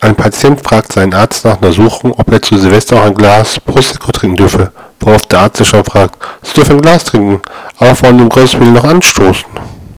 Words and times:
Ein 0.00 0.14
Patient 0.14 0.60
fragt 0.60 0.92
seinen 0.92 1.14
Arzt 1.14 1.44
nach 1.44 1.56
Untersuchung, 1.56 2.12
ob 2.12 2.30
er 2.30 2.42
zu 2.42 2.58
Silvester 2.58 2.96
auch 2.96 3.06
ein 3.06 3.14
Glas 3.14 3.58
Prosecco 3.58 4.12
trinken 4.12 4.36
dürfe, 4.36 4.70
worauf 5.00 5.22
der 5.22 5.40
Arzt 5.40 5.60
erstaunt 5.60 5.86
fragt: 5.86 6.16
Sie 6.42 6.52
dürfen 6.52 6.76
ein 6.76 6.82
Glas 6.82 7.04
trinken, 7.04 7.40
aber 7.78 7.94
vor 7.94 8.10
einem 8.10 8.28
um 8.28 8.72
noch 8.74 8.84
anstoßen? 8.84 9.46